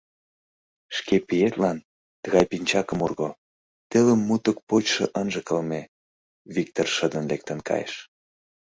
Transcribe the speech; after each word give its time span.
—Шке 0.97 1.15
пиетлан 1.27 1.77
тыгай 2.21 2.45
пинчакым 2.51 2.99
урго, 3.05 3.29
телым 3.89 4.19
мутык 4.27 4.57
почшо 4.67 5.05
ынже 5.21 5.41
кылме,— 5.47 5.81
Виктыр 6.55 6.87
шыдын 6.95 7.23
лектын 7.31 7.59
кайыш. 7.67 7.93